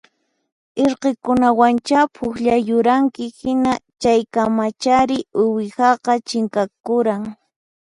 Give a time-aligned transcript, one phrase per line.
[0.83, 7.21] Irqikunawancha pukllayuranki hina chaykamachari uwihaqa chinkakuran